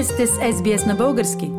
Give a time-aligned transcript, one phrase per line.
[0.00, 1.50] Вие сте с SBS на български.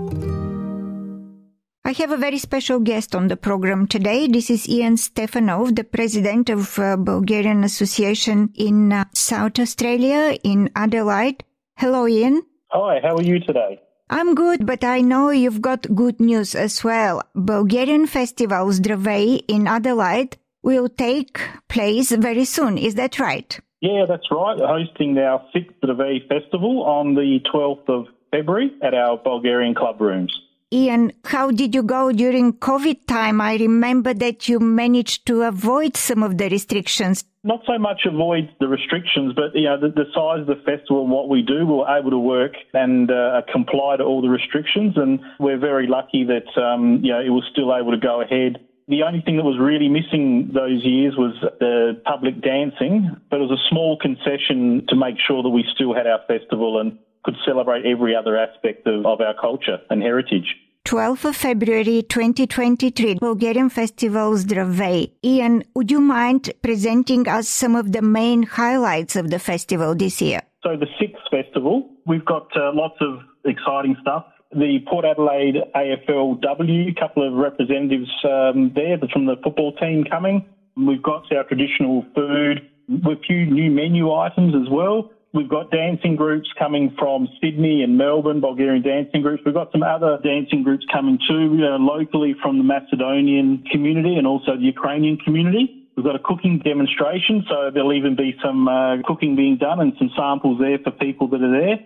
[1.88, 4.28] I have a very special guest on the program today.
[4.36, 10.60] This is Ian Stefanov, the president of uh, Bulgarian Association in uh, South Australia, in
[10.84, 11.40] Adelaide.
[11.82, 12.36] Hello, Ian.
[12.78, 13.72] Hi, how are you today?
[14.10, 17.16] I'm good, but I know you've got good news as well.
[17.54, 20.34] Bulgarian Festival Zdravei in Adelaide
[20.68, 21.36] will take
[21.68, 22.74] place very soon.
[22.78, 23.50] Is that right?
[23.82, 24.58] Yeah, that's right.
[24.60, 30.33] Hosting our sixth Zdravei Festival on the 12th of February at our Bulgarian club rooms.
[30.73, 33.43] Ian, how did you go during COVID time?
[33.43, 37.25] I remember that you managed to avoid some of the restrictions.
[37.45, 41.03] Not so much avoid the restrictions, but you know the, the size of the festival
[41.03, 44.31] and what we do, we were able to work and uh, comply to all the
[44.31, 48.23] restrictions, and we're very lucky that um, you know it was still able to go
[48.23, 48.57] ahead.
[48.89, 53.43] The only thing that was really missing those years was the public dancing, but it
[53.43, 57.37] was a small concession to make sure that we still had our festival and could
[57.45, 60.57] celebrate every other aspect of, of our culture and heritage.
[60.85, 65.13] 12th of February 2023, Bulgarian Festival Zdravei.
[65.25, 70.21] Ian, would you mind presenting us some of the main highlights of the festival this
[70.21, 70.43] year?
[70.65, 74.27] So the sixth festival, we've got uh, lots of exciting stuff.
[74.51, 80.45] The Port Adelaide AFLW, a couple of representatives um, there from the football team coming.
[80.77, 85.12] We've got our traditional food, a few new menu items as well.
[85.35, 89.43] We've got dancing groups coming from Sydney and Melbourne, Bulgarian dancing groups.
[89.47, 94.27] We've got some other dancing groups coming too, uh, locally from the Macedonian community and
[94.27, 95.89] also the Ukrainian community.
[95.97, 99.95] We've got a cooking demonstration, so there'll even be some uh, cooking being done and
[99.99, 101.79] some samples there for people that are there.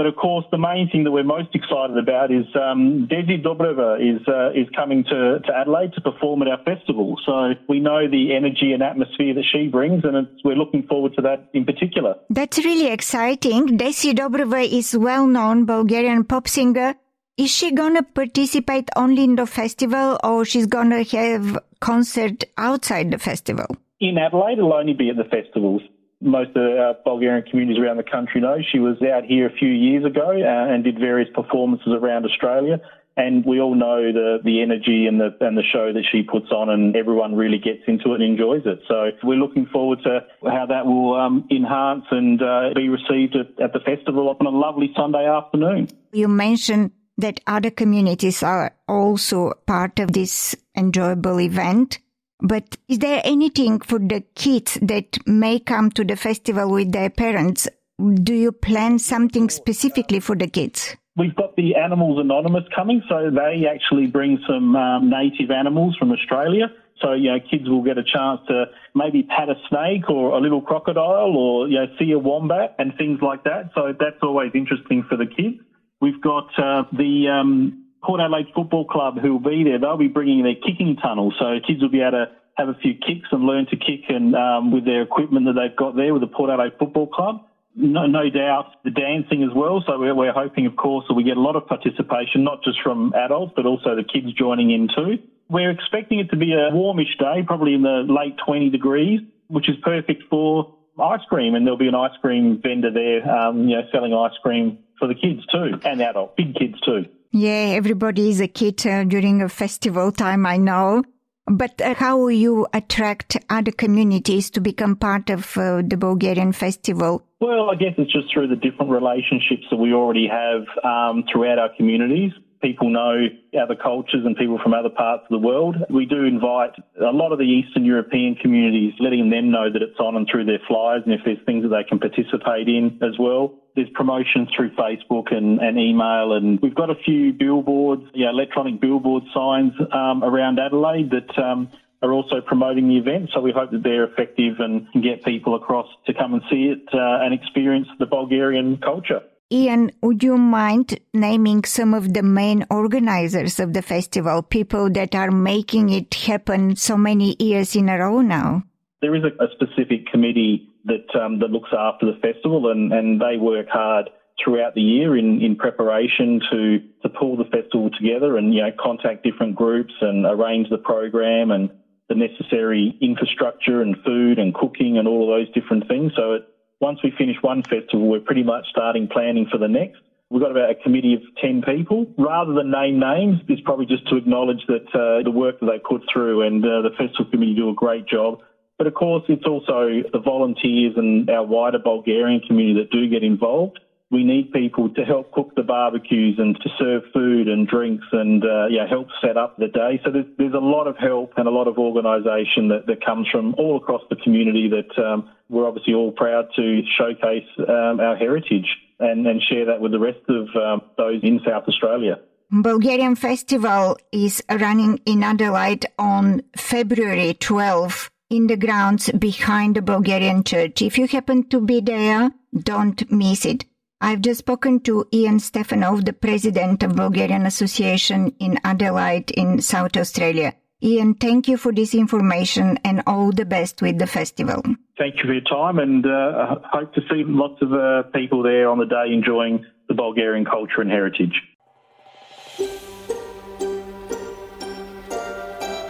[0.00, 4.00] But of course, the main thing that we're most excited about is um, Desi Dobreva
[4.00, 7.20] is uh, is coming to, to Adelaide to perform at our festival.
[7.26, 11.22] So we know the energy and atmosphere that she brings, and we're looking forward to
[11.28, 12.14] that in particular.
[12.30, 13.76] That's really exciting.
[13.76, 16.94] Desi Dobreva is a well-known Bulgarian pop singer.
[17.36, 23.18] Is she gonna participate only in the festival, or she's gonna have concert outside the
[23.18, 23.66] festival?
[24.00, 25.82] In Adelaide, it'll only be at the festivals
[26.20, 28.58] most of our Bulgarian communities around the country know.
[28.72, 32.80] She was out here a few years ago uh, and did various performances around Australia.
[33.16, 36.50] And we all know the, the energy and the, and the show that she puts
[36.52, 38.80] on, and everyone really gets into it and enjoys it.
[38.86, 43.60] So we're looking forward to how that will um, enhance and uh, be received at,
[43.60, 45.88] at the festival on a lovely Sunday afternoon.
[46.12, 51.98] You mentioned that other communities are also part of this enjoyable event.
[52.42, 57.10] But is there anything for the kids that may come to the festival with their
[57.10, 57.68] parents?
[58.14, 60.96] Do you plan something specifically for the kids?
[61.16, 66.12] We've got the Animals Anonymous coming, so they actually bring some um, native animals from
[66.12, 66.68] Australia.
[67.02, 70.40] So, you know, kids will get a chance to maybe pat a snake or a
[70.40, 73.70] little crocodile or, you know, see a wombat and things like that.
[73.74, 75.60] So that's always interesting for the kids.
[76.00, 79.78] We've got uh, the um, Port Adelaide Football Club who will be there.
[79.78, 82.94] They'll be bringing their kicking tunnel, so kids will be able to have a few
[82.94, 86.22] kicks and learn to kick and um, with their equipment that they've got there with
[86.22, 87.46] the Port Adelaide Football Club.
[87.74, 89.82] No, no doubt the dancing as well.
[89.86, 92.78] So we're, we're hoping, of course, that we get a lot of participation, not just
[92.82, 95.18] from adults, but also the kids joining in too.
[95.48, 99.68] We're expecting it to be a warmish day, probably in the late 20 degrees, which
[99.68, 101.54] is perfect for ice cream.
[101.54, 105.06] And there'll be an ice cream vendor there, um, you know, selling ice cream for
[105.08, 107.06] the kids too, and adults, big kids too.
[107.32, 111.04] Yeah, everybody is a kid uh, during a festival time, I know.
[111.46, 117.22] But uh, how you attract other communities to become part of uh, the Bulgarian festival?
[117.40, 121.58] Well, I guess it's just through the different relationships that we already have um, throughout
[121.58, 122.32] our communities.
[122.62, 123.26] People know
[123.60, 125.76] other cultures and people from other parts of the world.
[125.88, 129.98] We do invite a lot of the Eastern European communities, letting them know that it's
[129.98, 133.18] on and through their flyers and if there's things that they can participate in as
[133.18, 133.54] well.
[133.76, 139.22] There's promotions through Facebook and, and email, and we've got a few billboards, electronic billboard
[139.32, 141.70] signs um, around Adelaide that um,
[142.02, 143.30] are also promoting the event.
[143.32, 146.64] So we hope that they're effective and can get people across to come and see
[146.66, 149.22] it uh, and experience the Bulgarian culture.
[149.52, 155.14] Ian, would you mind naming some of the main organizers of the festival, people that
[155.16, 158.62] are making it happen so many years in a row now?
[159.02, 163.20] There is a, a specific committee that um, that looks after the festival, and, and
[163.20, 164.10] they work hard
[164.42, 168.70] throughout the year in, in preparation to, to pull the festival together and you know
[168.78, 171.70] contact different groups and arrange the program and
[172.08, 176.12] the necessary infrastructure and food and cooking and all of those different things.
[176.16, 176.42] So it
[176.80, 180.00] once we finish one festival, we're pretty much starting planning for the next.
[180.30, 182.06] We've got about a committee of 10 people.
[182.16, 185.78] Rather than name names, it's probably just to acknowledge that uh, the work that they
[185.78, 188.38] put through and uh, the festival committee do a great job.
[188.78, 193.22] But of course, it's also the volunteers and our wider Bulgarian community that do get
[193.22, 193.80] involved.
[194.10, 198.44] We need people to help cook the barbecues and to serve food and drinks and
[198.44, 200.00] uh, yeah, help set up the day.
[200.04, 203.28] So there's, there's a lot of help and a lot of organisation that, that comes
[203.30, 208.16] from all across the community that um, we're obviously all proud to showcase um, our
[208.16, 208.66] heritage
[208.98, 212.18] and, and share that with the rest of um, those in South Australia.
[212.50, 220.42] Bulgarian Festival is running in Adelaide on February 12 in the grounds behind the Bulgarian
[220.42, 220.82] church.
[220.82, 223.66] If you happen to be there, don't miss it.
[224.01, 229.97] I've just spoken to Ian Stefanov, the president of Bulgarian Association in Adelaide in South
[229.97, 230.53] Australia.
[230.83, 234.61] Ian, thank you for this information and all the best with the festival.
[234.97, 238.43] Thank you for your time and uh, I hope to see lots of uh, people
[238.43, 241.41] there on the day enjoying the Bulgarian culture and heritage.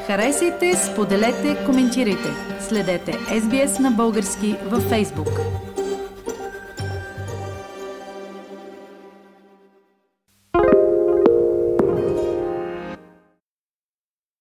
[0.07, 2.29] Харесайте, споделете, коментирайте.
[2.59, 5.68] Следете SBS на български във Facebook.